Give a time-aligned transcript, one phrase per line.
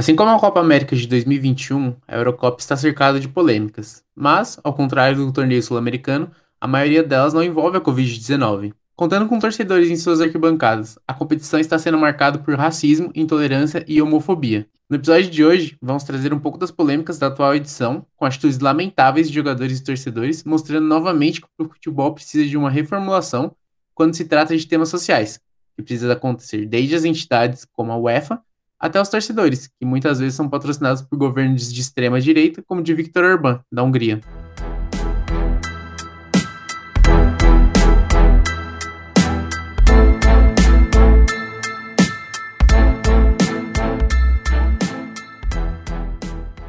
[0.00, 4.72] Assim como a Copa América de 2021, a Eurocopa está cercada de polêmicas, mas, ao
[4.72, 8.72] contrário do torneio sul-americano, a maioria delas não envolve a Covid-19.
[8.96, 14.00] Contando com torcedores em suas arquibancadas, a competição está sendo marcada por racismo, intolerância e
[14.00, 14.66] homofobia.
[14.88, 18.58] No episódio de hoje, vamos trazer um pouco das polêmicas da atual edição, com atitudes
[18.58, 23.54] lamentáveis de jogadores e torcedores, mostrando novamente que o futebol precisa de uma reformulação
[23.94, 25.38] quando se trata de temas sociais,
[25.76, 28.40] que precisa acontecer desde as entidades como a UEFA
[28.80, 32.82] até os torcedores, que muitas vezes são patrocinados por governos de extrema direita, como o
[32.82, 34.20] de Viktor Orbán, da Hungria.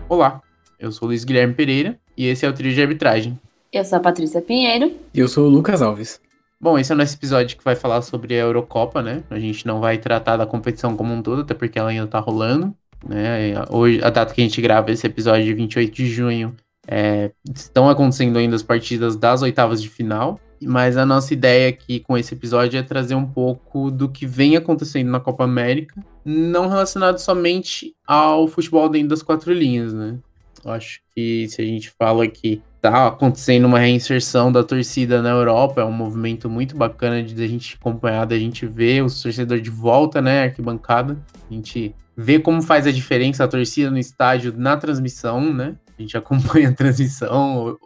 [0.09, 0.41] Olá,
[0.77, 3.39] eu sou o Luiz Guilherme Pereira e esse é o Trio de Arbitragem.
[3.71, 4.91] Eu sou a Patrícia Pinheiro.
[5.13, 6.19] E eu sou o Lucas Alves.
[6.61, 9.23] Bom, esse é o nosso episódio que vai falar sobre a Eurocopa, né?
[9.31, 12.19] A gente não vai tratar da competição como um todo, até porque ela ainda tá
[12.19, 12.71] rolando,
[13.03, 13.55] né?
[13.71, 16.55] Hoje, a data que a gente grava esse episódio, 28 de junho,
[16.87, 21.99] é, estão acontecendo ainda as partidas das oitavas de final, mas a nossa ideia aqui
[21.99, 26.67] com esse episódio é trazer um pouco do que vem acontecendo na Copa América, não
[26.69, 30.19] relacionado somente ao futebol dentro das quatro linhas, né?
[30.63, 35.29] Eu acho que se a gente fala que tá acontecendo uma reinserção da torcida na
[35.29, 39.61] Europa, é um movimento muito bacana de a gente acompanhar, da gente ver os torcedores
[39.61, 41.17] de volta, né, arquibancada,
[41.49, 45.75] a gente vê como faz a diferença a torcida no estádio na transmissão, né?
[45.97, 47.77] A gente acompanha a transmissão.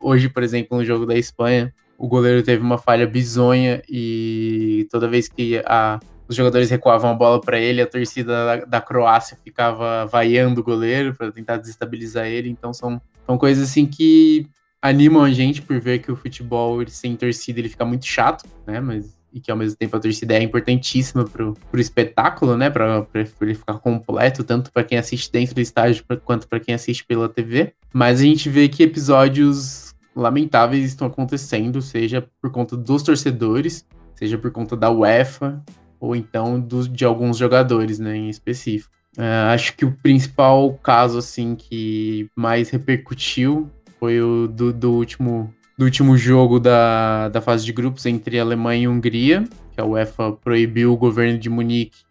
[0.00, 5.08] Hoje, por exemplo, no jogo da Espanha, o goleiro teve uma falha bizonha e toda
[5.08, 9.36] vez que a, os jogadores recuavam a bola para ele, a torcida da, da, Croácia
[9.42, 12.48] ficava vaiando o goleiro para tentar desestabilizar ele.
[12.48, 14.46] Então são, são coisas assim que
[14.80, 18.48] animam a gente por ver que o futebol ele, sem torcida ele fica muito chato,
[18.66, 18.80] né?
[18.80, 22.70] Mas e que ao mesmo tempo a torcida é importantíssima pro, pro espetáculo, né?
[22.70, 23.06] Para
[23.42, 27.28] ele ficar completo, tanto para quem assiste dentro do estádio quanto para quem assiste pela
[27.28, 27.74] TV.
[27.92, 33.84] Mas a gente vê que episódios lamentáveis estão acontecendo, seja por conta dos torcedores,
[34.14, 35.62] seja por conta da UEFA,
[36.00, 38.97] ou então do, de alguns jogadores, né, em específico.
[39.18, 43.68] Uh, acho que o principal caso, assim, que mais repercutiu
[43.98, 48.84] foi o do, do, último, do último jogo da, da fase de grupos entre Alemanha
[48.84, 52.04] e Hungria, que a UEFA proibiu o governo de Munique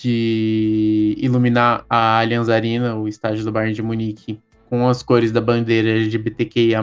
[0.00, 5.40] de iluminar a Allianz Arena, o estádio do Bayern de Munique, com as cores da
[5.40, 6.82] bandeira LGBTQIA+.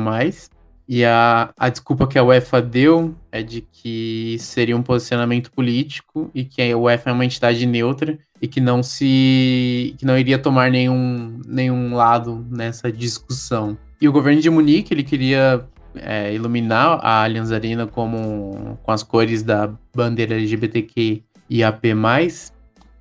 [0.88, 6.30] E a, a desculpa que a UEFA deu é de que seria um posicionamento político
[6.34, 10.38] e que a UEFA é uma entidade neutra e que não se que não iria
[10.38, 13.76] tomar nenhum, nenhum lado nessa discussão.
[14.00, 15.66] E o governo de Munique ele queria
[15.96, 21.82] é, iluminar a Allianz Arena como com as cores da bandeira LGBTQ e AP+,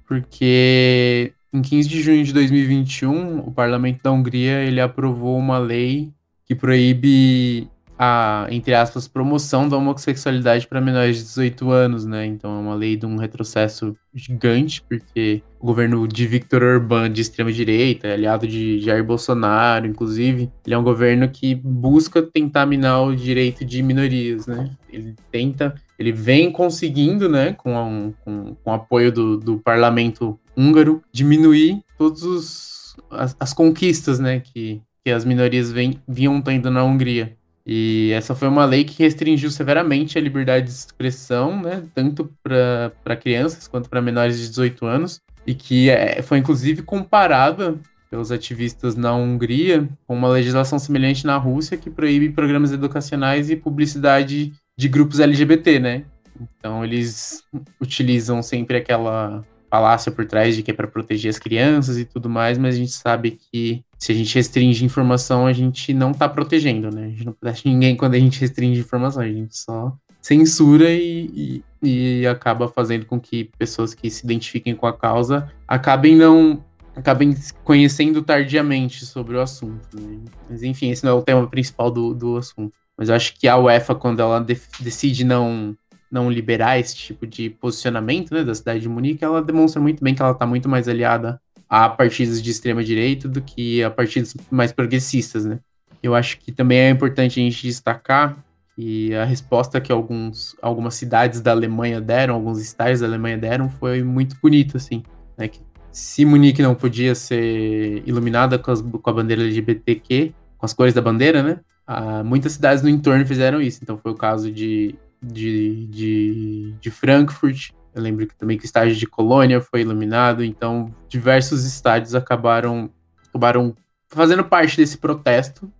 [0.07, 6.13] porque em 15 de junho de 2021, o parlamento da Hungria ele aprovou uma lei
[6.47, 7.69] que proíbe
[7.99, 12.27] a, entre aspas, promoção da homossexualidade para menores de 18 anos, né?
[12.27, 17.21] Então é uma lei de um retrocesso gigante, porque o governo de Victor Orbán, de
[17.21, 23.15] extrema-direita, aliado de Jair Bolsonaro, inclusive, ele é um governo que busca tentar minar o
[23.15, 24.71] direito de minorias, né?
[24.93, 31.03] Ele tenta, ele vem conseguindo, né, com, a, com, com apoio do, do parlamento húngaro,
[31.13, 37.37] diminuir todas as, as conquistas, né, que, que as minorias vem, vinham tendo na Hungria.
[37.67, 43.17] E essa foi uma lei que restringiu severamente a liberdade de expressão, né, tanto para
[43.17, 47.79] crianças quanto para menores de 18 anos, e que é, foi inclusive comparada
[48.11, 53.57] pelos ativistas na Hungria com uma legislação semelhante na Rússia que proíbe programas educacionais e
[53.57, 56.05] publicidade de grupos LGBT, né?
[56.41, 57.43] Então eles
[57.81, 62.29] utilizam sempre aquela falácia por trás de que é para proteger as crianças e tudo
[62.29, 66.29] mais, mas a gente sabe que se a gente restringe informação, a gente não está
[66.29, 67.07] protegendo, né?
[67.07, 71.63] A gente não protege ninguém quando a gente restringe informação, a gente só censura e,
[71.83, 76.63] e, e acaba fazendo com que pessoas que se identifiquem com a causa acabem não
[76.95, 79.99] acabem conhecendo tardiamente sobre o assunto.
[79.99, 80.19] Né?
[80.51, 82.75] Mas enfim, esse não é o tema principal do, do assunto.
[82.99, 85.75] Mas eu acho que a UEFA, quando ela de decide não
[86.11, 90.15] não liberar esse tipo de posicionamento né, da cidade de Munique, ela demonstra muito bem
[90.15, 94.35] que ela está muito mais aliada a partidos de extrema direita do que a partidos
[94.51, 95.59] mais progressistas, né?
[96.03, 98.37] Eu acho que também é importante a gente destacar
[98.77, 103.71] que a resposta que alguns, algumas cidades da Alemanha deram, alguns estados da Alemanha deram,
[103.71, 105.03] foi muito bonita, assim.
[105.39, 105.49] Né?
[105.49, 105.61] Que
[105.93, 110.93] se Munique não podia ser iluminada com, as, com a bandeira LGBTQ, com as cores
[110.93, 111.61] da bandeira, né?
[111.87, 113.79] Ah, muitas cidades no entorno fizeram isso.
[113.83, 118.97] Então foi o caso de de, de, de Frankfurt, Eu lembro também que o estádio
[118.97, 122.91] de Colônia foi iluminado, então diversos estádios acabaram,
[123.29, 123.75] acabaram
[124.09, 125.71] fazendo parte desse protesto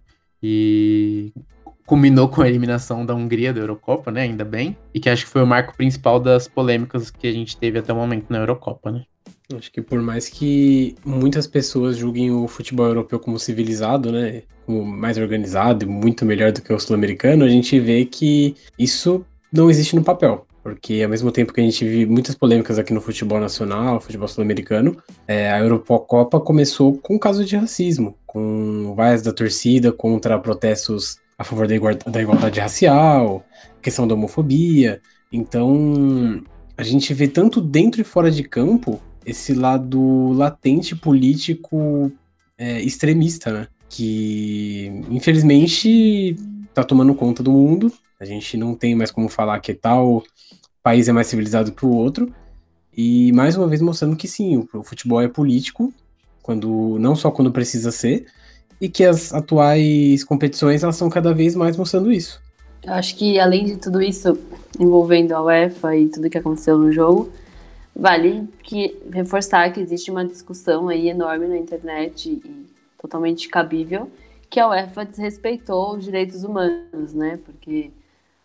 [0.43, 1.33] e
[1.87, 4.23] culminou com a eliminação da Hungria da Eurocopa, né?
[4.23, 4.77] Ainda bem.
[4.93, 7.93] E que acho que foi o marco principal das polêmicas que a gente teve até
[7.93, 9.05] o momento na Eurocopa, né?
[9.55, 14.85] Acho que por mais que muitas pessoas julguem o futebol europeu como civilizado, né, como
[14.85, 19.69] mais organizado e muito melhor do que o sul-americano, a gente vê que isso não
[19.69, 20.47] existe no papel.
[20.65, 24.27] Porque ao mesmo tempo que a gente vive muitas polêmicas aqui no futebol nacional, futebol
[24.27, 24.97] sul-americano,
[25.29, 31.19] é, a Eurocopa começou com um caso de racismo, com vaias da torcida contra protestos
[31.37, 33.45] a favor da igualdade, da igualdade racial,
[33.83, 35.03] questão da homofobia.
[35.31, 36.43] Então,
[36.79, 42.11] a gente vê tanto dentro e fora de campo esse lado latente político
[42.57, 43.69] é, extremista, né?
[43.91, 46.37] Que infelizmente
[46.73, 47.93] tá tomando conta do mundo.
[48.21, 50.23] A gente não tem mais como falar que tal
[50.83, 52.33] país é mais civilizado que o outro.
[52.97, 55.93] E mais uma vez mostrando que sim, o futebol é político,
[56.43, 58.27] quando não só quando precisa ser,
[58.81, 62.41] e que as atuais competições elas estão cada vez mais mostrando isso.
[62.85, 64.39] Eu acho que além de tudo isso
[64.79, 67.33] envolvendo a UEFA e tudo que aconteceu no jogo,
[67.97, 72.67] Vale que reforçar que existe uma discussão aí enorme na internet e
[73.01, 74.11] totalmente cabível
[74.51, 77.39] que a UEFA desrespeitou os direitos humanos, né?
[77.45, 77.93] Porque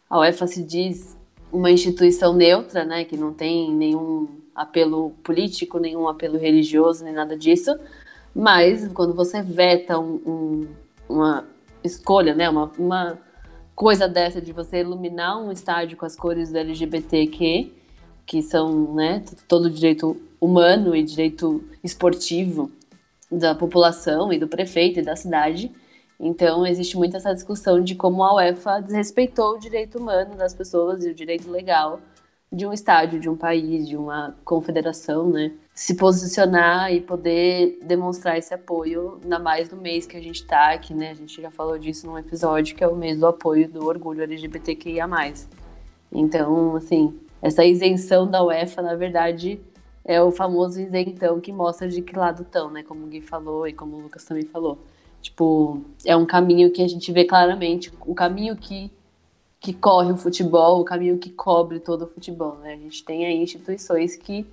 [0.09, 1.17] a UEFA se diz
[1.51, 3.03] uma instituição neutra, né?
[3.05, 7.77] Que não tem nenhum apelo político, nenhum apelo religioso, nem nada disso.
[8.35, 10.67] Mas quando você veta um, um,
[11.07, 11.45] uma
[11.83, 12.49] escolha, né?
[12.49, 13.19] Uma, uma
[13.75, 17.71] coisa dessa de você iluminar um estádio com as cores do LGBTQ,
[18.25, 22.71] que são né, todo direito humano e direito esportivo
[23.31, 25.71] da população e do prefeito e da cidade.
[26.19, 31.05] Então, existe muito essa discussão de como a UEFA desrespeitou o direito humano das pessoas
[31.05, 32.01] e o direito legal
[32.51, 35.53] de um estádio, de um país, de uma confederação, né?
[35.73, 40.73] Se posicionar e poder demonstrar esse apoio, ainda mais no mês que a gente está
[40.73, 41.11] aqui, né?
[41.11, 44.23] A gente já falou disso num episódio, que é o mês do apoio do orgulho
[44.23, 45.07] LGBTQIA+.
[46.11, 49.61] Então, assim, essa isenção da UEFA, na verdade,
[50.03, 52.83] é o famoso isentão que mostra de que lado estão, né?
[52.83, 54.79] Como o Gui falou e como o Lucas também falou.
[55.21, 58.91] Tipo, é um caminho que a gente vê claramente, o caminho que,
[59.59, 62.73] que corre o futebol, o caminho que cobre todo o futebol, né?
[62.73, 64.45] A gente tem aí instituições que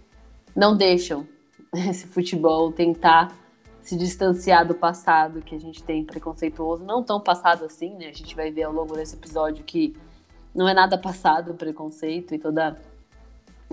[0.55, 1.27] não deixam
[1.89, 3.37] esse futebol tentar
[3.83, 8.09] se distanciar do passado que a gente tem preconceituoso, não tão passado assim, né?
[8.09, 9.97] A gente vai ver ao longo desse episódio que
[10.53, 12.77] não é nada passado o preconceito e toda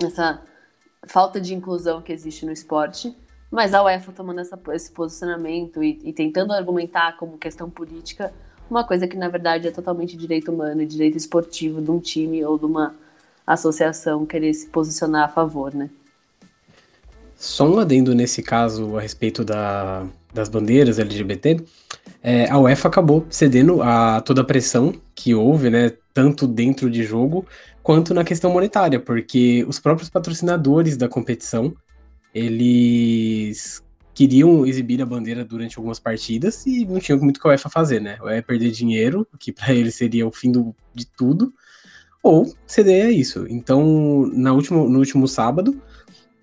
[0.00, 0.40] essa
[1.06, 3.16] falta de inclusão que existe no esporte,
[3.54, 8.32] mas a UEFA tomando essa, esse posicionamento e, e, tentando argumentar como questão política
[8.68, 12.44] uma coisa que na verdade é totalmente direito humano e direito esportivo de um time
[12.44, 12.96] ou de uma
[13.46, 15.88] associação querer se posicionar a favor, né?
[17.36, 21.62] Só um adendo nesse caso a respeito da, das bandeiras LGBT,
[22.24, 27.04] é, a UEFA acabou cedendo a toda a pressão que houve, né, tanto dentro de
[27.04, 27.46] jogo
[27.84, 31.72] quanto na questão monetária, porque os próprios patrocinadores da competição,
[32.34, 33.82] eles
[34.12, 38.00] queriam exibir a bandeira durante algumas partidas e não tinham muito que a UEFA fazer,
[38.00, 38.16] né?
[38.20, 41.52] Ou é perder dinheiro, que para eles seria o fim do, de tudo,
[42.22, 43.46] ou ceder a isso.
[43.48, 45.80] Então, na último, no último sábado,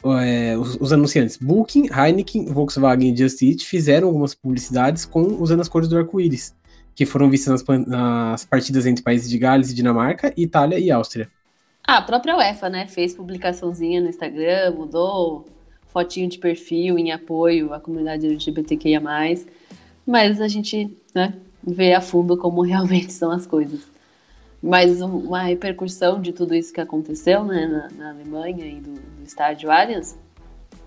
[0.04, 5.62] é, os, os, anunciantes Booking, Heineken, Volkswagen e Just Eat fizeram algumas publicidades com usando
[5.62, 6.56] as cores do arco-íris
[6.96, 11.30] que foram vistas nas, nas, partidas entre países de Gales e Dinamarca, Itália e Áustria.
[11.88, 15.46] Ah, a própria UEFA, né, fez publicaçãozinha no Instagram, mudou
[15.92, 19.02] fotinho de perfil em apoio à comunidade LGBTQIA+,
[20.06, 21.34] mas a gente, né,
[21.64, 23.90] vê a fundo como realmente são as coisas.
[24.62, 29.24] Mas uma repercussão de tudo isso que aconteceu, né, na, na Alemanha e do, do
[29.26, 30.18] estádio Allianz,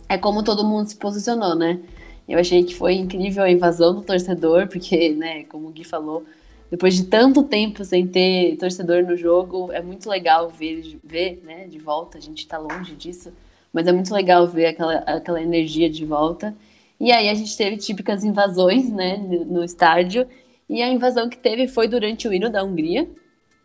[0.08, 1.80] é como todo mundo se posicionou, né?
[2.28, 6.24] Eu achei que foi incrível a invasão do torcedor, porque, né, como o Gui falou,
[6.70, 11.66] depois de tanto tempo sem ter torcedor no jogo, é muito legal ver, ver né,
[11.66, 12.16] de volta.
[12.16, 13.32] A gente está longe disso,
[13.74, 16.54] mas é muito legal ver aquela, aquela energia de volta.
[17.00, 20.28] E aí a gente teve típicas invasões, né, no estádio.
[20.68, 23.10] E a invasão que teve foi durante o hino da Hungria,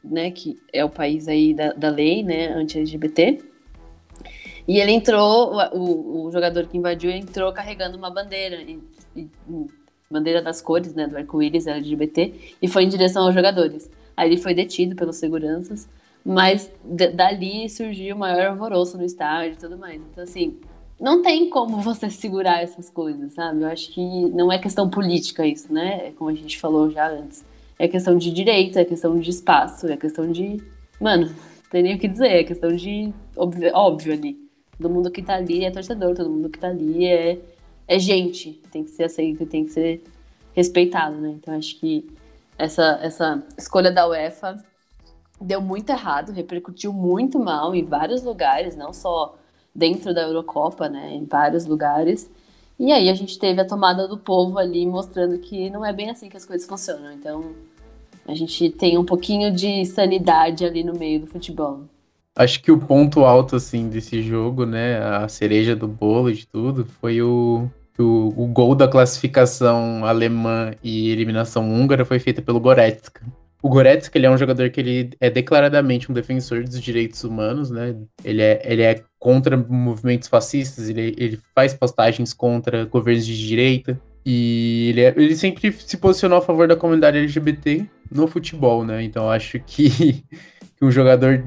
[0.03, 3.37] né, que é o país aí da, da lei, né, anti-LGBT.
[4.67, 8.79] E ele entrou, o, o jogador que invadiu entrou carregando uma bandeira, e,
[9.15, 9.27] e,
[10.09, 13.89] bandeira das cores, né, do arco-íris LGBT, e foi em direção aos jogadores.
[14.17, 15.87] Aí ele foi detido pelos seguranças,
[16.25, 16.71] mas
[17.13, 20.01] dali surgiu o maior alvoroço no estádio e tudo mais.
[20.11, 20.59] Então, assim,
[20.99, 23.61] não tem como você segurar essas coisas, sabe?
[23.61, 26.07] Eu acho que não é questão política isso, né?
[26.07, 27.43] É como a gente falou já antes.
[27.77, 30.61] É questão de direito, é questão de espaço, é questão de.
[30.99, 33.13] Mano, não tem nem o que dizer, é questão de.
[33.35, 34.37] óbvio, óbvio ali.
[34.77, 37.39] Todo mundo que tá ali é torcedor, todo mundo que tá ali é,
[37.87, 40.03] é gente, tem que ser aceito, tem que ser
[40.53, 41.35] respeitado, né?
[41.37, 42.09] Então acho que
[42.57, 44.61] essa, essa escolha da UEFA
[45.41, 49.35] deu muito errado, repercutiu muito mal em vários lugares, não só
[49.73, 51.13] dentro da Eurocopa, né?
[51.13, 52.29] Em vários lugares.
[52.79, 56.09] E aí a gente teve a tomada do povo ali mostrando que não é bem
[56.09, 57.11] assim que as coisas funcionam.
[57.11, 57.53] Então
[58.27, 61.81] a gente tem um pouquinho de sanidade ali no meio do futebol.
[62.35, 66.85] Acho que o ponto alto, assim, desse jogo, né, a cereja do bolo de tudo,
[66.85, 67.67] foi o,
[67.97, 73.25] o, o gol da classificação alemã e eliminação húngara foi feita pelo Goretzka.
[73.61, 77.69] O Goretzka, ele é um jogador que ele é declaradamente um defensor dos direitos humanos,
[77.69, 77.95] né?
[78.23, 83.99] Ele é, ele é contra movimentos fascistas, ele, ele faz postagens contra governos de direita,
[84.25, 89.03] e ele, é, ele sempre se posicionou a favor da comunidade LGBT no futebol, né?
[89.03, 89.89] Então acho que,
[90.77, 91.43] que um jogador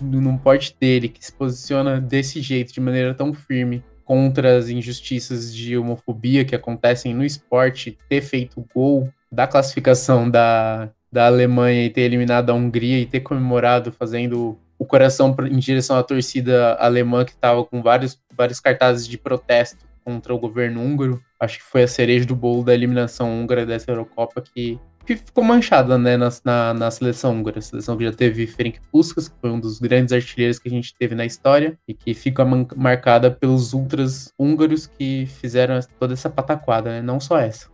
[0.00, 5.54] num porte dele, que se posiciona desse jeito, de maneira tão firme, contra as injustiças
[5.54, 11.84] de homofobia que acontecem no esporte, ter feito o gol da classificação da, da Alemanha
[11.84, 16.74] e ter eliminado a Hungria e ter comemorado fazendo o coração em direção à torcida
[16.74, 21.20] alemã que estava com vários, vários cartazes de protesto contra o governo húngaro.
[21.38, 25.42] Acho que foi a cereja do bolo da eliminação húngara dessa Eurocopa que que ficou
[25.42, 27.58] manchada né, na, na, na, seleção húngara.
[27.58, 30.70] A seleção que já teve Ferenc Puskas, que foi um dos grandes artilheiros que a
[30.70, 36.30] gente teve na história, e que fica marcada pelos ultras húngaros que fizeram toda essa
[36.30, 37.02] pataquada, né?
[37.02, 37.68] Não só essa.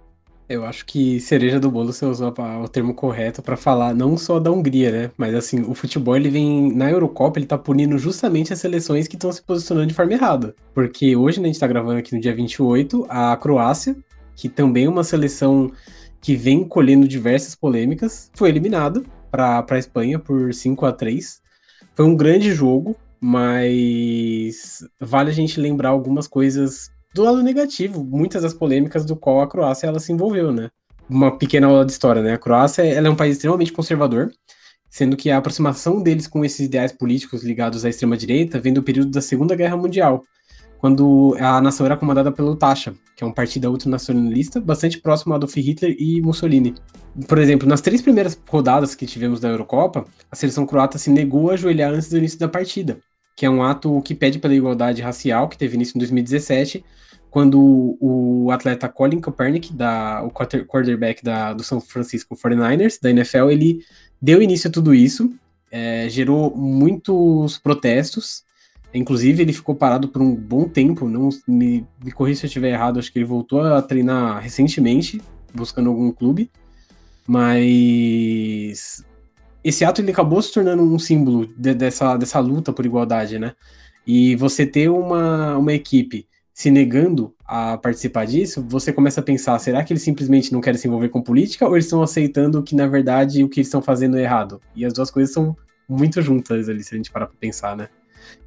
[0.48, 4.38] Eu acho que cereja do bolo você usou o termo correto para falar não só
[4.38, 5.10] da Hungria, né?
[5.16, 9.16] Mas assim, o futebol ele vem na Eurocopa, ele tá punindo justamente as seleções que
[9.16, 10.54] estão se posicionando de forma errada.
[10.72, 13.96] Porque hoje, né, a gente tá gravando aqui no dia 28, a Croácia,
[14.36, 15.72] que também é uma seleção
[16.20, 21.40] que vem colhendo diversas polêmicas, foi eliminado para a Espanha por 5 a 3
[21.94, 28.42] Foi um grande jogo, mas vale a gente lembrar algumas coisas do lado negativo, muitas
[28.42, 30.68] das polêmicas do qual a Croácia ela se envolveu, né?
[31.08, 32.34] Uma pequena aula de história, né?
[32.34, 34.30] A Croácia ela é um país extremamente conservador,
[34.90, 39.10] sendo que a aproximação deles com esses ideais políticos ligados à extrema-direita vem do período
[39.10, 40.22] da Segunda Guerra Mundial,
[40.78, 45.36] quando a nação era comandada pelo Tasha, que é um partido ultranacionalista bastante próximo a
[45.36, 46.74] Adolf Hitler e Mussolini.
[47.26, 51.48] Por exemplo, nas três primeiras rodadas que tivemos da Eurocopa, a seleção croata se negou
[51.48, 52.98] a ajoelhar antes do início da partida,
[53.36, 56.82] que é um ato que pede pela igualdade racial, que teve início em 2017,
[57.30, 63.50] quando o atleta Colin Kaepernick, da, o quarterback da, do São Francisco 49ers, da NFL,
[63.50, 63.84] ele
[64.20, 65.30] deu início a tudo isso,
[65.70, 68.46] é, gerou muitos protestos,
[68.94, 71.06] Inclusive, ele ficou parado por um bom tempo.
[71.06, 72.98] Não me, me se eu estiver errado.
[72.98, 75.20] Acho que ele voltou a treinar recentemente,
[75.52, 76.50] buscando algum clube.
[77.26, 79.04] Mas
[79.68, 83.54] esse ato ele acabou se tornando um símbolo de, dessa, dessa luta por igualdade, né?
[84.06, 89.58] E você ter uma, uma equipe se negando a participar disso, você começa a pensar:
[89.58, 92.76] será que eles simplesmente não querem se envolver com política ou eles estão aceitando que,
[92.76, 94.60] na verdade, o que eles estão fazendo é errado?
[94.74, 95.56] E as duas coisas são
[95.88, 97.88] muito juntas ali, se a gente parar pra pensar, né?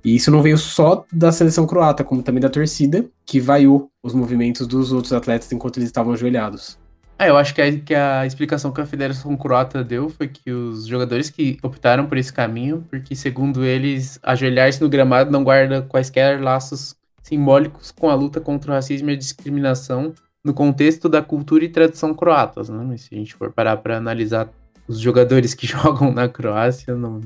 [0.03, 4.13] E isso não veio só da seleção croata, como também da torcida, que vaiou os
[4.13, 6.78] movimentos dos outros atletas enquanto eles estavam ajoelhados.
[7.19, 10.49] É, eu acho que a, que a explicação que a Federação Croata deu foi que
[10.51, 15.81] os jogadores que optaram por esse caminho, porque segundo eles, ajoelhar-se no gramado não guarda
[15.81, 21.21] quaisquer laços simbólicos com a luta contra o racismo e a discriminação no contexto da
[21.21, 22.83] cultura e tradição croatas, né?
[22.87, 24.49] Mas se a gente for parar para analisar
[24.87, 27.19] os jogadores que jogam na Croácia, não,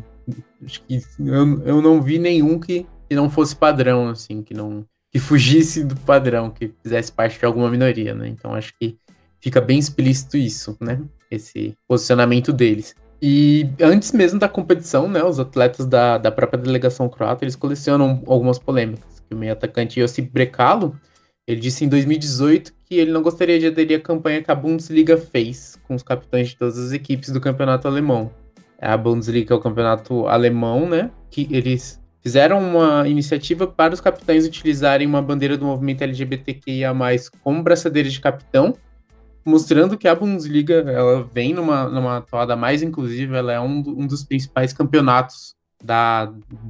[0.64, 4.86] Acho que eu, eu não vi nenhum que, que não fosse padrão, assim, que não
[5.12, 8.28] que fugisse do padrão, que fizesse parte de alguma minoria, né?
[8.28, 8.98] Então acho que
[9.44, 11.02] fica bem explícito isso, né?
[11.30, 12.96] Esse posicionamento deles.
[13.22, 18.24] E antes mesmo da competição, né, os atletas da, da própria delegação croata, eles colecionam
[18.26, 19.22] algumas polêmicas.
[19.30, 20.98] O meio atacante Josip Brekalo,
[21.46, 25.18] ele disse em 2018 que ele não gostaria de aderir à campanha que a Bundesliga
[25.18, 28.32] fez com os capitães de todas as equipes do campeonato alemão.
[28.80, 31.12] É a Bundesliga é o campeonato alemão, né?
[31.30, 36.94] Que eles fizeram uma iniciativa para os capitães utilizarem uma bandeira do movimento LGBTQIA+,
[37.42, 38.74] como braçadeira de capitão,
[39.46, 44.08] mostrando que a Bundesliga ela vem numa, numa toada mais inclusiva, ela é um, um
[44.08, 46.26] dos principais campeonatos da,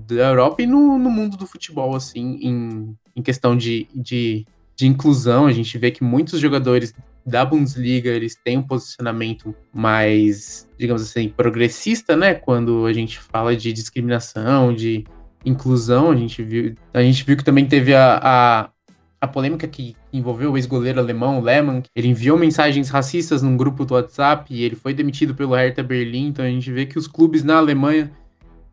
[0.08, 4.88] da Europa e no, no mundo do futebol, assim, em, em questão de, de, de
[4.88, 5.46] inclusão.
[5.46, 6.94] A gente vê que muitos jogadores
[7.26, 12.34] da Bundesliga, eles têm um posicionamento mais, digamos assim, progressista, né?
[12.34, 15.06] Quando a gente fala de discriminação, de
[15.46, 18.70] inclusão, a gente viu, a gente viu que também teve a, a,
[19.24, 21.82] a polêmica que envolveu o ex-goleiro alemão, Lehmann.
[21.96, 26.28] Ele enviou mensagens racistas num grupo do WhatsApp e ele foi demitido pelo Hertha Berlim.
[26.28, 28.12] Então a gente vê que os clubes na Alemanha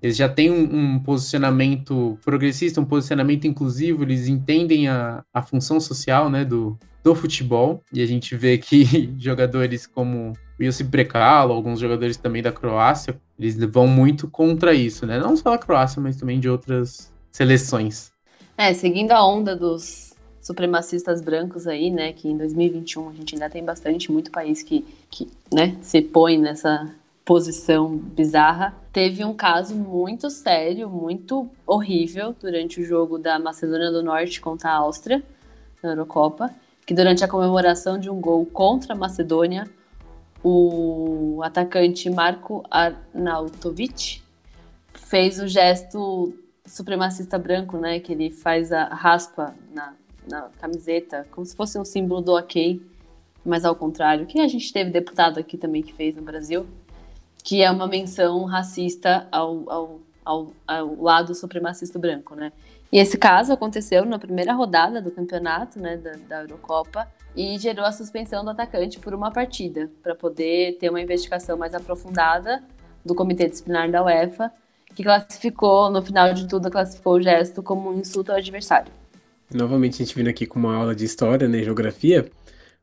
[0.03, 5.79] eles já têm um, um, posicionamento progressista, um posicionamento inclusivo, eles entendem a, a função
[5.79, 11.53] social né, do, do futebol, e a gente vê que jogadores como o Josip Brekalo,
[11.53, 15.19] alguns jogadores também da Croácia, eles vão muito contra isso, né?
[15.19, 18.11] Não só da Croácia, mas também de outras seleções.
[18.57, 20.10] É, seguindo a onda dos
[20.41, 24.85] supremacistas brancos aí, né, que em 2021 a gente ainda tem bastante, muito país que,
[25.11, 26.91] que né, se põe nessa
[27.25, 28.75] posição bizarra.
[28.93, 34.71] Teve um caso muito sério, muito horrível durante o jogo da Macedônia do Norte contra
[34.71, 35.23] a Áustria,
[35.83, 36.51] na Eurocopa,
[36.87, 39.69] que durante a comemoração de um gol contra a Macedônia,
[40.43, 44.23] o atacante Marco Arnautovic
[44.95, 46.35] fez o gesto
[46.67, 49.95] supremacista branco, né, que ele faz a raspa na,
[50.31, 52.81] na camiseta, como se fosse um símbolo do ok,
[53.45, 56.67] mas ao contrário, que a gente teve deputado aqui também que fez no Brasil
[57.43, 62.53] que é uma menção racista ao, ao, ao, ao, lado supremacista branco, né?
[62.93, 67.07] E esse caso aconteceu na primeira rodada do campeonato, né, da, da Eurocopa,
[67.37, 71.73] e gerou a suspensão do atacante por uma partida, para poder ter uma investigação mais
[71.73, 72.63] aprofundada
[73.05, 74.53] do Comitê Disciplinar da UEFA,
[74.93, 78.93] que classificou, no final de tudo, classificou o gesto como um insulto ao adversário.
[79.53, 82.31] Novamente, a gente vindo aqui com uma aula de história, né, geografia,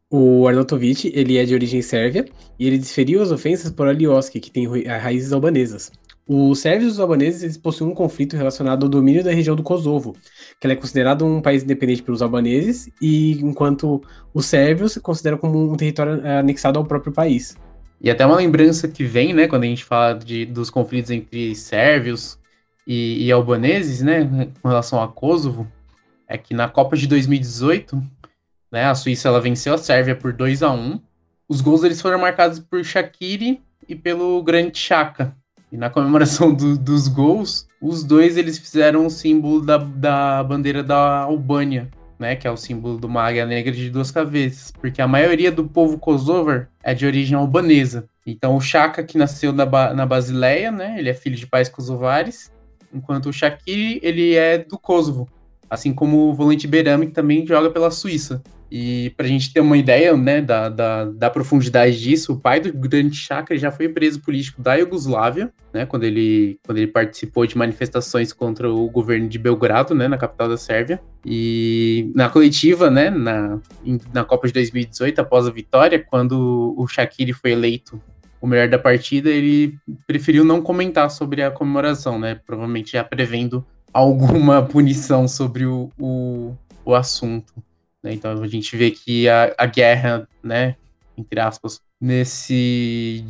[0.09, 2.25] o Arnautovic, ele é de origem sérvia
[2.57, 5.91] e ele desferiu as ofensas por Alioski, que tem raízes albanesas.
[6.27, 9.63] Os sérvios e os albaneses eles possuem um conflito relacionado ao domínio da região do
[9.63, 10.13] Kosovo,
[10.59, 14.01] que é considerado um país independente pelos albaneses, e enquanto
[14.33, 17.55] os sérvios se consideram como um território eh, anexado ao próprio país.
[18.01, 21.55] E até uma lembrança que vem, né, quando a gente fala de, dos conflitos entre
[21.55, 22.37] sérvios
[22.85, 25.65] e, e albaneses, né, com relação a Kosovo,
[26.27, 28.01] é que na Copa de 2018
[28.71, 28.85] né?
[28.85, 30.99] A Suíça ela venceu a Sérvia por 2 a 1
[31.47, 35.35] Os gols eles foram marcados por Shaqiri e pelo Grande Chaka.
[35.71, 40.83] E na comemoração do, dos gols, os dois eles fizeram o símbolo da, da bandeira
[40.83, 42.35] da Albânia, né?
[42.35, 44.71] Que é o símbolo de uma águia negra de duas cabeças.
[44.71, 48.07] Porque a maioria do povo kosovar é de origem albanesa.
[48.25, 50.95] Então o Chaka, que nasceu na, na Basileia, né?
[50.97, 52.51] Ele é filho de pais kosovares.
[52.93, 55.29] Enquanto o Shaqiri, ele é do Kosovo.
[55.69, 58.41] Assim como o volante Berami, que também joga pela Suíça.
[58.69, 62.59] E para a gente ter uma ideia né, da, da, da, profundidade disso, o pai
[62.59, 67.45] do Grande Chakra já foi preso político da Iugoslávia, né, quando, ele, quando ele participou
[67.45, 70.99] de manifestações contra o governo de Belgrado, né, na capital da Sérvia.
[71.25, 73.59] E na coletiva, né, na,
[74.13, 78.01] na Copa de 2018, após a vitória, quando o Shaqiri foi eleito
[78.41, 83.65] o melhor da partida, ele preferiu não comentar sobre a comemoração, né, provavelmente já prevendo
[83.93, 87.53] alguma punição sobre o, o, o assunto.
[88.03, 88.13] Né?
[88.13, 90.75] Então a gente vê que a, a guerra, né,
[91.17, 93.25] entre aspas, nesse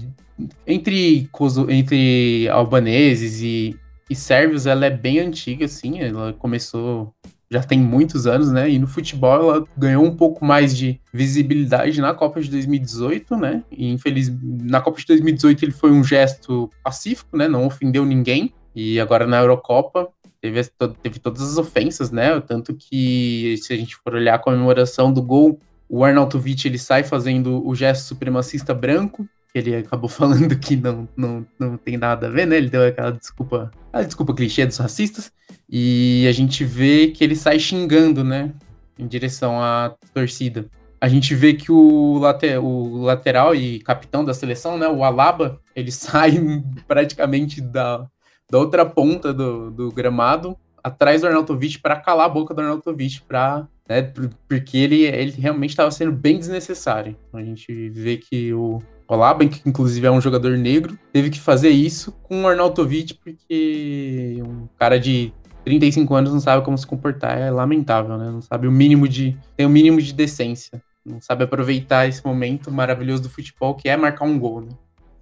[0.66, 1.30] entre
[1.70, 6.00] entre albaneses e, e sérvios, ela é bem antiga, assim.
[6.00, 7.14] Ela começou
[7.50, 8.70] já tem muitos anos, né?
[8.70, 13.64] E no futebol ela ganhou um pouco mais de visibilidade na Copa de 2018, né?
[13.72, 17.48] E infeliz na Copa de 2018 ele foi um gesto pacífico, né?
[17.48, 18.54] Não ofendeu ninguém.
[18.76, 20.10] E agora na Eurocopa
[20.42, 20.62] teve,
[21.02, 22.40] teve todas as ofensas, né?
[22.42, 27.04] Tanto que, se a gente for olhar a comemoração do gol, o Arnautovic ele sai
[27.04, 32.28] fazendo o gesto supremacista branco, que ele acabou falando que não, não, não tem nada
[32.28, 32.58] a ver, né?
[32.58, 35.32] Ele deu aquela desculpa, a desculpa clichê dos racistas,
[35.70, 38.54] e a gente vê que ele sai xingando, né?
[38.98, 40.66] Em direção à torcida.
[41.00, 44.88] A gente vê que o, later, o lateral e capitão da seleção, né?
[44.88, 46.42] O Alaba, ele sai
[46.88, 48.08] praticamente da,
[48.50, 53.22] da outra ponta do, do gramado, atrás do Arnautovic, para calar a boca do Arnautovic,
[53.22, 54.12] para né,
[54.48, 57.16] porque ele, ele realmente estava sendo bem desnecessário.
[57.34, 61.70] A gente vê que o Olaben, que inclusive é um jogador negro, teve que fazer
[61.70, 65.32] isso com o Arnautovic, porque um cara de
[65.64, 68.30] 35 anos não sabe como se comportar, é lamentável, né?
[68.30, 69.38] Não sabe o mínimo de.
[69.56, 70.82] tem o mínimo de decência.
[71.06, 74.70] Não sabe aproveitar esse momento maravilhoso do futebol, que é marcar um gol, né?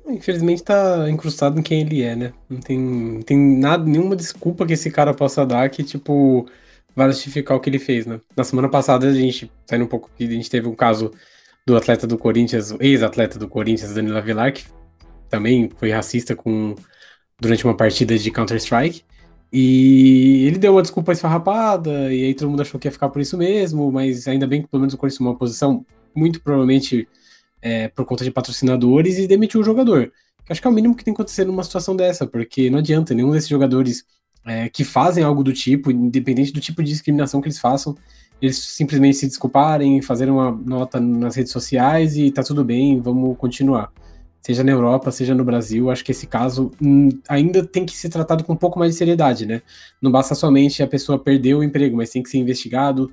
[0.08, 2.34] Infelizmente tá incrustado em quem ele é, né?
[2.50, 6.48] Não tem, tem nada, nenhuma desculpa que esse cara possa dar que, tipo,
[6.96, 8.20] vai justificar o que ele fez, né?
[8.36, 11.12] Na semana passada, a gente, saindo um pouco, a gente teve um caso
[11.66, 14.66] do atleta do Corinthians, ex-atleta do Corinthians, Danilo Avelar, que
[15.30, 16.76] também foi racista com
[17.40, 19.04] durante uma partida de Counter-Strike.
[19.52, 23.22] E ele deu uma desculpa esfarrapada, e aí todo mundo achou que ia ficar por
[23.22, 27.08] isso mesmo, mas ainda bem que pelo menos o Corinthians tomou uma posição muito provavelmente
[27.66, 30.12] é, por conta de patrocinadores e demitiu o jogador.
[30.46, 32.78] Que acho que é o mínimo que tem que acontecer numa situação dessa, porque não
[32.78, 34.06] adianta nenhum desses jogadores
[34.46, 37.96] é, que fazem algo do tipo, independente do tipo de discriminação que eles façam,
[38.40, 43.36] eles simplesmente se desculparem, fazerem uma nota nas redes sociais e tá tudo bem, vamos
[43.36, 43.92] continuar.
[44.40, 48.10] seja na Europa, seja no Brasil, acho que esse caso hum, ainda tem que ser
[48.10, 49.64] tratado com um pouco mais de seriedade, né?
[50.00, 53.12] Não basta somente a pessoa perder o emprego, mas tem que ser investigado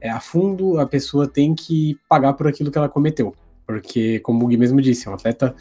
[0.00, 3.32] é, a fundo, a pessoa tem que pagar por aquilo que ela cometeu.
[3.80, 5.54] Porque, como o Gui mesmo disse, é um atleta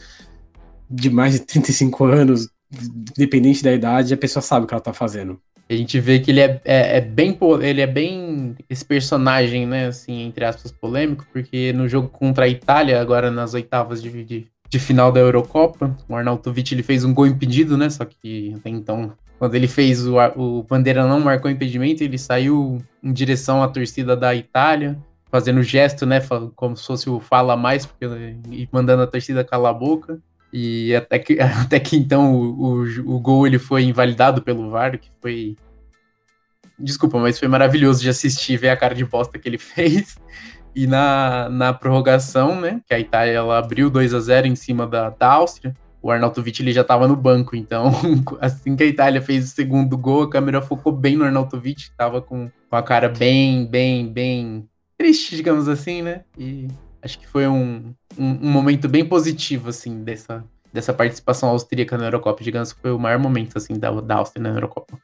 [0.89, 2.50] de mais de 35 anos,
[3.17, 5.39] independente da idade, a pessoa sabe o que ela tá fazendo.
[5.69, 9.88] A gente vê que ele é, é, é, bem ele é bem esse personagem, né,
[9.88, 14.47] assim, entre aspas, polêmico, porque no jogo contra a Itália, agora nas oitavas de, de,
[14.69, 18.69] de final da Eurocopa, o Arnautovic ele fez um gol impedido, né, só que até
[18.69, 23.67] então, quando ele fez o, o Bandeira não marcou impedimento, ele saiu em direção à
[23.69, 24.97] torcida da Itália,
[25.32, 26.22] fazendo gesto, né,
[26.56, 28.06] como se fosse o fala mais, porque,
[28.52, 30.20] e mandando a torcida calar a boca.
[30.52, 35.00] E até que, até que então o, o, o, gol ele foi invalidado pelo VAR,
[35.00, 35.56] que foi.
[36.78, 40.17] Desculpa, mas foi maravilhoso de assistir, ver a cara de bosta que ele fez.
[40.76, 42.82] E na, na prorrogação, né?
[42.88, 45.74] Que a Itália ela abriu 2 a 0 em cima da, da Áustria.
[46.02, 47.91] O Arnautovic ele já estava no banco, então
[48.41, 51.91] assim que a Itália fez o segundo gol, a câmera focou bem no Arnautovic, que
[51.91, 54.67] estava com, com a cara bem, bem, bem
[55.02, 56.22] triste, digamos assim, né?
[56.38, 56.68] E
[57.02, 62.06] acho que foi um, um, um, momento bem positivo, assim, dessa, dessa participação austríaca na
[62.06, 62.44] Eurocopa.
[62.44, 65.00] Digamos que foi o maior momento, assim, da, da Áustria na Eurocopa.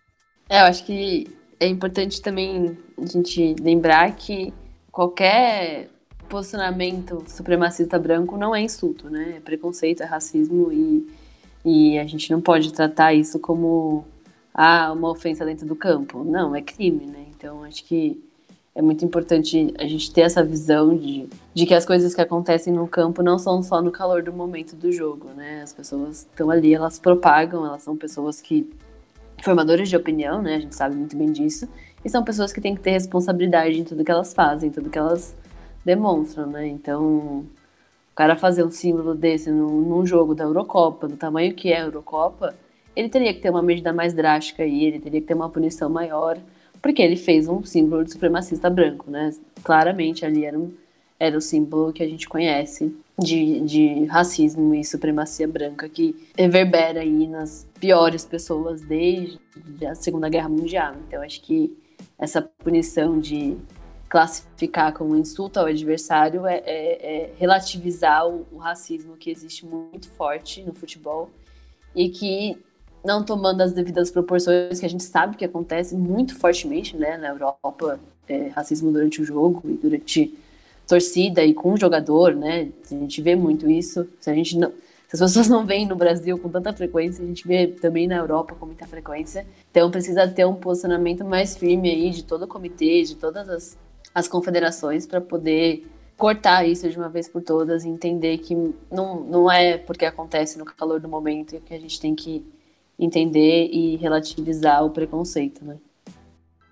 [0.48, 1.28] É, eu acho que
[1.60, 4.54] é importante também a gente lembrar que
[4.92, 5.90] qualquer
[6.30, 9.38] posicionamento supremacista branco não é insulto, né?
[9.38, 11.08] É preconceito, é racismo e,
[11.66, 14.06] e a gente não pode tratar isso como
[14.54, 16.24] ah, uma ofensa dentro do campo.
[16.24, 17.26] Não, é crime, né?
[17.36, 18.27] Então acho que
[18.78, 22.72] é muito importante a gente ter essa visão de, de que as coisas que acontecem
[22.72, 25.63] no campo não são só no calor do momento do jogo, né?
[25.63, 28.70] As pessoas estão ali, elas propagam, elas são pessoas que
[29.44, 30.58] formadores de opinião, né?
[30.58, 31.68] A gente sabe muito bem disso.
[32.06, 34.92] E são pessoas que têm que ter responsabilidade em tudo que elas fazem, em tudo
[34.92, 35.36] que elas
[35.84, 36.68] demonstram, né?
[36.68, 37.48] Então,
[38.12, 41.82] o cara fazer um símbolo desse num, num jogo da Eurocopa, do tamanho que é
[41.82, 42.54] a Eurocopa,
[42.96, 45.90] ele teria que ter uma medida mais drástica aí, ele teria que ter uma punição
[45.90, 46.38] maior
[46.82, 49.32] porque ele fez um símbolo de supremacista branco, né?
[49.63, 50.72] Claramente ali era, um,
[51.20, 57.02] era o símbolo que a gente conhece de, de racismo e supremacia branca que reverbera
[57.02, 59.40] aí nas piores pessoas desde
[59.88, 60.96] a Segunda Guerra Mundial.
[61.08, 61.76] Então acho que
[62.18, 63.58] essa punição de
[64.10, 70.10] classificar como insulto ao adversário é, é, é relativizar o, o racismo que existe muito
[70.12, 71.30] forte no futebol
[71.96, 72.58] e que
[73.08, 77.30] não tomando as devidas proporções que a gente sabe que acontece muito fortemente, né, na
[77.30, 80.38] Europa, é, racismo durante o jogo e durante
[80.86, 84.06] torcida e com o jogador, né, a gente vê muito isso.
[84.20, 84.70] Se a gente não,
[85.08, 88.17] se as pessoas não veem no Brasil com tanta frequência, a gente vê também na
[88.17, 89.48] Europa com muita frequência.
[89.72, 93.78] Então precisa ter um posicionamento mais firme aí de todo o comitê, de todas as,
[94.13, 98.54] as confederações para poder cortar isso de uma vez por todas e entender que
[98.91, 102.43] não, não é porque acontece no calor do momento que a gente tem que
[103.00, 105.78] entender e relativizar o preconceito, né?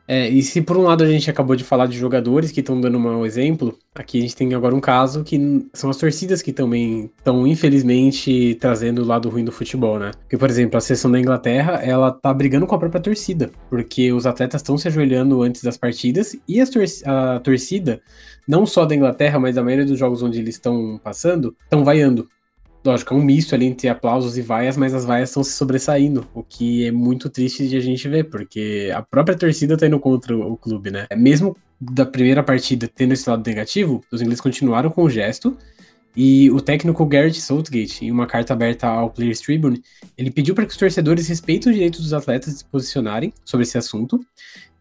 [0.07, 2.79] É, e se por um lado a gente acabou de falar de jogadores que estão
[2.79, 6.43] dando um mau exemplo, aqui a gente tem agora um caso que são as torcidas
[6.43, 10.11] que também estão, infelizmente, trazendo o lado ruim do futebol, né?
[10.21, 14.13] Porque, por exemplo, a seleção da Inglaterra, ela tá brigando com a própria torcida, porque
[14.13, 17.99] os atletas estão se ajoelhando antes das partidas e tor a torcida,
[18.47, 22.27] não só da Inglaterra, mas da maioria dos jogos onde eles estão passando, estão vaiando
[22.85, 26.27] lógico, é um misto ali entre aplausos e vaias, mas as vaias estão se sobressaindo,
[26.33, 29.99] o que é muito triste de a gente ver, porque a própria torcida tá indo
[29.99, 31.07] contra o clube, né?
[31.09, 35.57] É mesmo da primeira partida tendo esse lado negativo, os ingleses continuaram com o gesto,
[36.15, 39.83] e o técnico Garrett Southgate, em uma carta aberta ao Players Tribune,
[40.17, 43.63] ele pediu para que os torcedores respeitem os direitos dos atletas de se posicionarem sobre
[43.63, 44.19] esse assunto,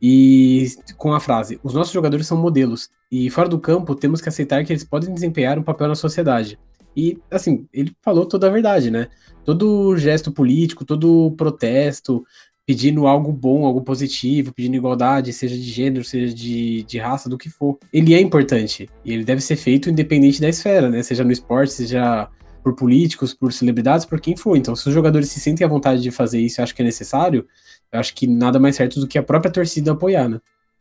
[0.00, 4.28] e com a frase: Os nossos jogadores são modelos, e fora do campo temos que
[4.28, 6.58] aceitar que eles podem desempenhar um papel na sociedade.
[6.96, 9.08] E, assim, ele falou toda a verdade, né?
[9.44, 12.24] Todo gesto político, todo protesto,
[12.66, 17.36] pedindo algo bom, algo positivo, pedindo igualdade, seja de gênero, seja de, de raça, do
[17.36, 17.78] que for.
[17.92, 18.88] Ele é importante.
[19.04, 21.02] E ele deve ser feito independente da esfera, né?
[21.02, 22.28] Seja no esporte, seja
[22.62, 24.56] por políticos, por celebridades, por quem for.
[24.56, 26.84] Então, se os jogadores se sentem à vontade de fazer isso e acham que é
[26.84, 27.46] necessário,
[27.92, 30.40] eu acho que nada mais certo do que a própria torcida apoiar, né?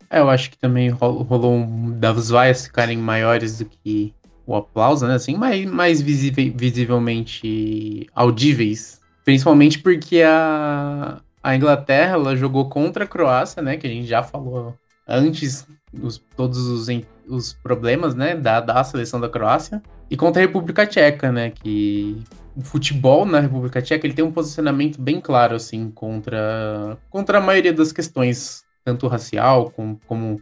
[0.09, 4.13] É, eu acho que também rolou um, das vaias ficarem maiores do que
[4.45, 5.15] o aplauso, né?
[5.15, 9.01] Assim, mais, mais visivelmente audíveis.
[9.23, 13.77] Principalmente porque a, a Inglaterra ela jogou contra a Croácia, né?
[13.77, 14.75] Que a gente já falou
[15.07, 16.87] antes, os, todos os,
[17.27, 18.35] os problemas, né?
[18.35, 19.81] Da, da seleção da Croácia.
[20.09, 21.51] E contra a República Tcheca, né?
[21.51, 22.21] Que
[22.55, 27.41] o futebol na República Tcheca ele tem um posicionamento bem claro, assim, contra, contra a
[27.41, 30.41] maioria das questões, tanto racial como, como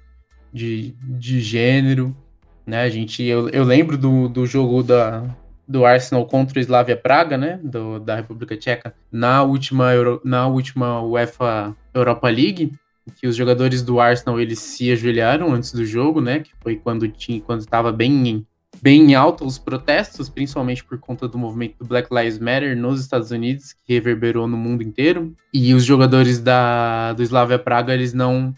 [0.52, 2.16] de, de gênero.
[2.65, 2.82] Né?
[2.82, 5.24] A gente, eu, eu lembro do, do jogo da,
[5.67, 10.45] do Arsenal contra o Slavia Praga, né, do, da República Tcheca, na última, Euro, na
[10.47, 12.74] última UEFA Europa League,
[13.15, 17.08] que os jogadores do Arsenal eles se ajoelharam antes do jogo, né, que foi quando
[17.08, 18.45] tinha quando estava bem
[18.82, 23.30] bem alto os protestos, principalmente por conta do movimento do Black Lives Matter nos Estados
[23.32, 25.36] Unidos, que reverberou no mundo inteiro.
[25.54, 28.56] E os jogadores da, do Slavia Praga, eles não,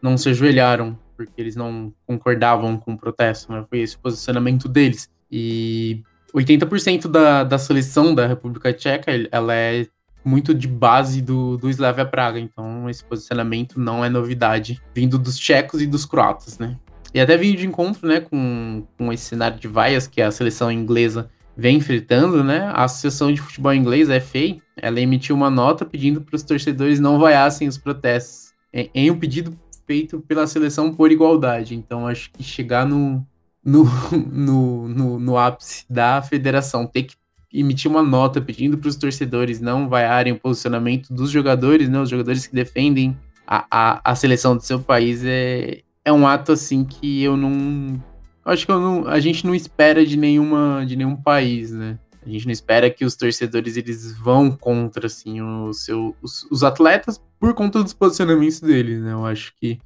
[0.00, 3.64] não se ajoelharam, porque eles não concordavam com o protesto, né?
[3.68, 5.10] Foi esse o posicionamento deles.
[5.30, 6.02] E
[6.34, 9.86] 80% da, da seleção da República Tcheca, ela é
[10.24, 15.38] muito de base do, do Slavia Praga, então esse posicionamento não é novidade, vindo dos
[15.38, 16.76] tchecos e dos croatas, né?
[17.14, 20.70] E até vindo de encontro, né, com, com esse cenário de vaias que a seleção
[20.70, 22.70] inglesa vem enfrentando, né?
[22.74, 27.18] A Associação de Futebol Inglês, FA, ela emitiu uma nota pedindo para os torcedores não
[27.18, 31.74] vaiassem os protestos, em um pedido feito pela seleção por igualdade.
[31.74, 33.24] Então, acho que chegar no,
[33.64, 33.84] no,
[34.30, 37.14] no, no, no ápice da federação, ter que
[37.52, 41.98] emitir uma nota pedindo para os torcedores não vaiarem o posicionamento dos jogadores, né?
[42.00, 46.52] Os jogadores que defendem a, a, a seleção do seu país é, é um ato
[46.52, 48.02] assim que eu não.
[48.44, 51.98] Acho que eu não, a gente não espera de nenhuma de nenhum país, né?
[52.26, 56.64] A gente não espera que os torcedores eles vão contra assim o seu, os, os
[56.64, 59.12] atletas por conta dos posicionamentos deles, né?
[59.12, 59.78] Eu acho que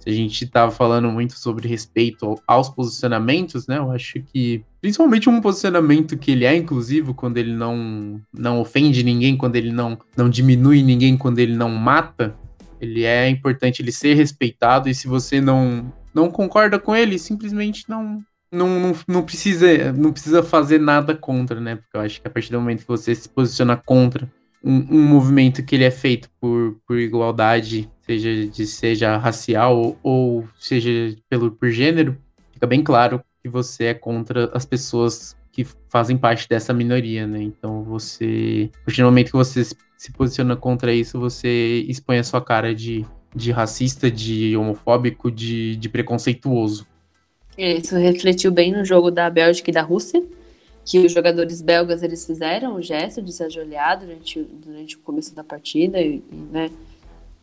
[0.00, 3.76] se a gente estava falando muito sobre respeito aos posicionamentos, né?
[3.76, 9.02] Eu acho que principalmente um posicionamento que ele é inclusivo quando ele não não ofende
[9.02, 12.34] ninguém, quando ele não não diminui ninguém, quando ele não mata,
[12.80, 17.84] ele é importante ele ser respeitado e se você não não concorda com ele, simplesmente
[17.90, 21.76] não não, não, não precisa não precisa fazer nada contra, né?
[21.76, 24.30] Porque eu acho que a partir do momento que você se posiciona contra
[24.62, 29.98] um, um movimento que ele é feito por, por igualdade, seja de seja racial ou,
[30.02, 32.16] ou seja pelo por gênero,
[32.52, 37.42] fica bem claro que você é contra as pessoas que fazem parte dessa minoria, né?
[37.42, 39.62] Então você, a partir do momento que você
[39.96, 45.76] se posiciona contra isso, você expõe a sua cara de, de racista, de homofóbico, de,
[45.76, 46.86] de preconceituoso.
[47.56, 50.22] Isso refletiu bem no jogo da Bélgica e da Rússia,
[50.84, 55.34] que os jogadores belgas eles fizeram o gesto de se ajoelhar durante, durante o começo
[55.34, 56.70] da partida, e, né,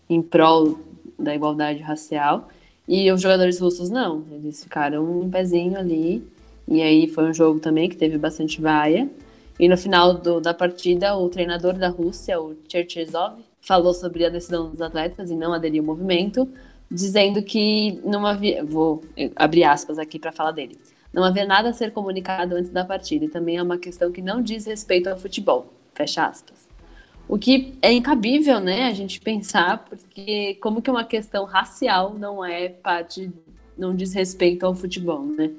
[0.10, 0.80] em prol
[1.18, 2.50] da igualdade racial.
[2.88, 6.24] E os jogadores russos não, eles ficaram um pezinho ali.
[6.68, 9.10] E aí foi um jogo também que teve bastante vaia.
[9.60, 14.30] E no final do, da partida, o treinador da Rússia, o Cherchezov, falou sobre a
[14.30, 16.50] decisão dos atletas e não aderir ao movimento,
[16.92, 18.64] dizendo que não havia.
[18.66, 19.02] Vou
[19.36, 20.78] abrir aspas aqui para falar dele.
[21.14, 24.22] Não havia nada a ser comunicado antes da partida e também é uma questão que
[24.22, 25.74] não diz respeito ao futebol.
[25.94, 26.68] Fecha aspas.
[27.28, 32.44] O que é incabível, né, a gente pensar, porque como que uma questão racial não
[32.44, 33.32] é parte,
[33.78, 35.50] não diz respeito ao futebol, né?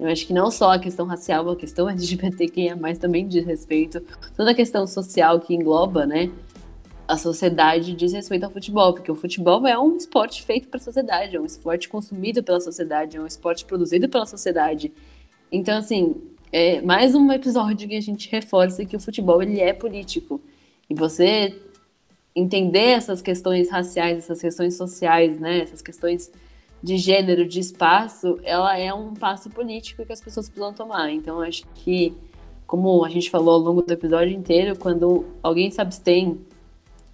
[0.00, 4.02] Eu acho que não só a questão racial, a questão LGBTQIA+, também diz respeito,
[4.36, 6.30] toda a questão social que engloba, né,
[7.06, 10.82] a sociedade diz respeito ao futebol, porque o futebol é um esporte feito para a
[10.82, 14.92] sociedade, é um esporte consumido pela sociedade, é um esporte produzido pela sociedade.
[15.50, 16.14] Então, assim,
[16.52, 20.40] é mais um episódio que a gente reforça que o futebol ele é político.
[20.88, 21.58] E você
[22.34, 26.30] entender essas questões raciais, essas questões sociais, né, essas questões
[26.82, 31.10] de gênero, de espaço, ela é um passo político que as pessoas precisam tomar.
[31.10, 32.14] Então, acho que,
[32.66, 36.40] como a gente falou ao longo do episódio inteiro, quando alguém se abstém,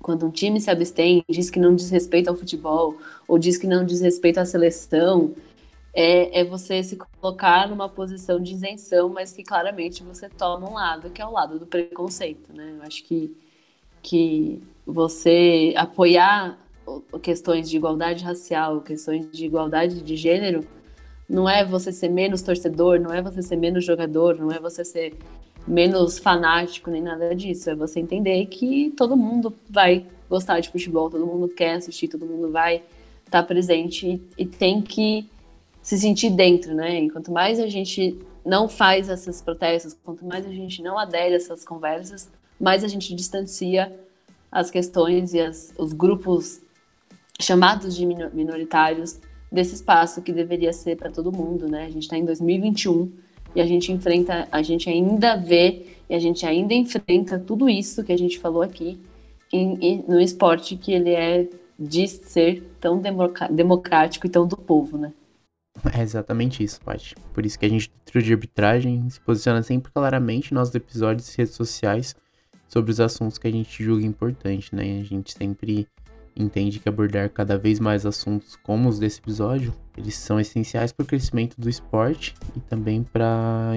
[0.00, 3.66] quando um time se abstém, diz que não diz respeito ao futebol, ou diz que
[3.66, 5.34] não diz respeito à seleção,
[5.92, 10.74] é, é você se colocar numa posição de isenção, mas que claramente você toma um
[10.74, 12.74] lado, que é o lado do preconceito, né?
[12.78, 13.36] Eu acho que,
[14.02, 16.58] que você apoiar
[17.22, 20.64] questões de igualdade racial, questões de igualdade de gênero,
[21.28, 24.84] não é você ser menos torcedor, não é você ser menos jogador, não é você
[24.84, 25.14] ser
[25.68, 27.70] menos fanático nem nada disso.
[27.70, 32.26] É você entender que todo mundo vai gostar de futebol, todo mundo quer assistir, todo
[32.26, 32.82] mundo vai
[33.24, 35.28] estar presente e, e tem que
[35.82, 37.02] se sentir dentro, né?
[37.02, 41.34] E quanto mais a gente não faz esses protestos, quanto mais a gente não adere
[41.34, 42.28] a essas conversas,
[42.58, 43.92] mais a gente distancia
[44.50, 46.60] as questões e as, os grupos
[47.40, 49.20] chamados de minoritários
[49.52, 51.84] desse espaço que deveria ser para todo mundo, né?
[51.84, 53.12] A gente está em 2021
[53.54, 58.04] e a gente enfrenta, a gente ainda vê e a gente ainda enfrenta tudo isso
[58.04, 58.98] que a gente falou aqui
[59.52, 61.46] em, em, no esporte que ele é
[61.78, 63.00] de ser tão
[63.50, 65.12] democrático e tão do povo, né?
[65.94, 67.14] É exatamente isso, Paty.
[67.32, 71.38] Por isso que a gente, do de arbitragem, se posiciona sempre claramente nos episódios e
[71.38, 72.16] redes sociais
[72.66, 75.00] sobre os assuntos que a gente julga importante, né?
[75.00, 75.86] A gente sempre
[76.38, 81.04] entende que abordar cada vez mais assuntos como os desse episódio, eles são essenciais para
[81.04, 83.74] o crescimento do esporte e também para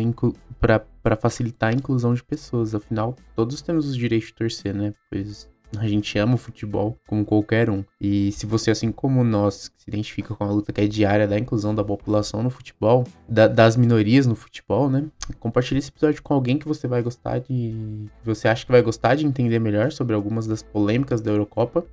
[1.19, 2.75] facilitar a inclusão de pessoas.
[2.75, 4.93] Afinal, todos temos os direitos de torcer, né?
[5.09, 7.83] Pois a gente ama o futebol como qualquer um.
[7.99, 11.39] E se você, assim como nós, se identifica com a luta que é diária da
[11.39, 15.05] inclusão da população no futebol, da, das minorias no futebol, né?
[15.39, 18.07] Compartilhe esse episódio com alguém que você vai gostar de.
[18.23, 21.85] você acha que vai gostar de entender melhor sobre algumas das polêmicas da Eurocopa.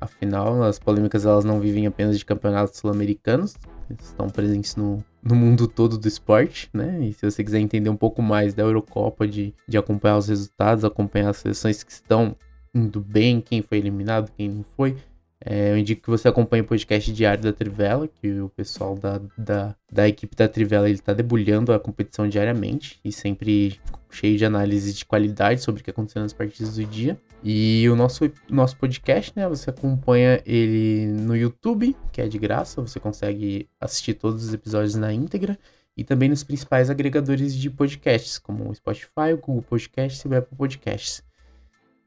[0.00, 3.56] Afinal, as polêmicas elas não vivem apenas de campeonatos sul-americanos,
[4.00, 6.98] estão presentes no, no mundo todo do esporte, né?
[7.02, 10.84] E se você quiser entender um pouco mais da Eurocopa, de, de acompanhar os resultados,
[10.84, 12.36] acompanhar as seleções que estão
[12.74, 14.96] indo bem, quem foi eliminado, quem não foi,
[15.44, 19.20] é, eu indico que você acompanhe o podcast diário da Trivela, que o pessoal da,
[19.36, 23.78] da, da equipe da Trivela ele está debulhando a competição diariamente e sempre
[24.10, 27.18] cheio de análise de qualidade sobre o que aconteceu nas partidas do dia.
[27.48, 29.48] E o nosso, nosso podcast, né?
[29.48, 34.96] Você acompanha ele no YouTube, que é de graça, você consegue assistir todos os episódios
[34.96, 35.56] na íntegra.
[35.96, 40.36] E também nos principais agregadores de podcasts, como o Spotify, o Google Podcasts e o
[40.36, 41.22] Apple Podcasts.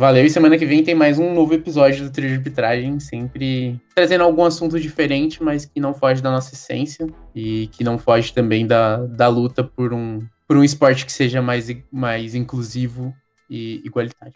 [0.00, 3.80] Valeu, e semana que vem tem mais um novo episódio do Trio de Arbitragem, sempre
[3.92, 8.32] trazendo algum assunto diferente, mas que não foge da nossa essência e que não foge
[8.32, 13.12] também da, da luta por um, por um esporte que seja mais, mais inclusivo
[13.50, 14.34] e igualitário.